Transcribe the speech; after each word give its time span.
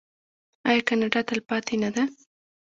آیا 0.67 0.81
کاناډا 0.87 1.21
تلپاتې 1.29 1.75
نه 1.83 1.89
ده؟ 1.95 2.03